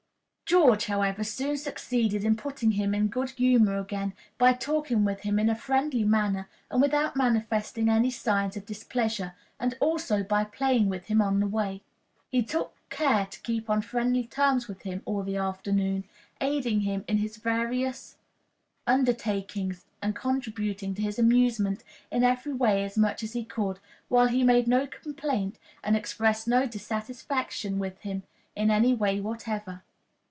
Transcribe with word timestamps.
George, 0.45 0.87
however, 0.87 1.23
soon 1.23 1.55
succeeded 1.55 2.25
in 2.25 2.35
putting 2.35 2.71
him 2.71 2.93
in 2.93 3.07
good 3.07 3.29
humor 3.29 3.79
again 3.79 4.11
by 4.37 4.51
talking 4.51 5.05
with 5.05 5.21
him 5.21 5.39
in 5.39 5.49
a 5.49 5.55
friendly 5.55 6.03
manner, 6.03 6.49
and 6.69 6.81
without 6.81 7.15
manifesting 7.15 7.87
any 7.87 8.11
signs 8.11 8.57
of 8.57 8.65
displeasure, 8.65 9.33
and 9.61 9.77
also 9.79 10.23
by 10.23 10.43
playing 10.43 10.89
with 10.89 11.05
him 11.05 11.21
on 11.21 11.39
the 11.39 11.47
way. 11.47 11.81
He 12.27 12.43
took 12.43 12.75
care 12.89 13.25
to 13.27 13.39
keep 13.43 13.69
on 13.69 13.81
friendly 13.81 14.27
terms 14.27 14.67
with 14.67 14.81
him 14.81 15.01
all 15.05 15.23
the 15.23 15.37
afternoon, 15.37 16.03
aiding 16.41 16.81
him 16.81 17.05
in 17.07 17.19
his 17.19 17.37
various 17.37 18.17
undertakings, 18.85 19.85
and 20.01 20.13
contributing 20.13 20.93
to 20.95 21.01
his 21.01 21.17
amusement 21.17 21.81
in 22.11 22.25
every 22.25 22.51
way 22.51 22.83
as 22.83 22.97
much 22.97 23.23
as 23.23 23.31
he 23.31 23.45
could, 23.45 23.79
while 24.09 24.27
he 24.27 24.43
made 24.43 24.67
no 24.67 24.85
complaint, 24.85 25.57
and 25.81 25.95
expressed 25.95 26.45
no 26.45 26.65
dissatisfaction 26.65 27.79
with 27.79 27.99
him 27.99 28.23
in 28.53 28.69
any 28.69 28.93
way 28.93 29.21
whatever. 29.21 29.83